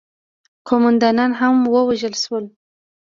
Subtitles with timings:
[0.67, 2.45] قوماندانان هم ووژل شول.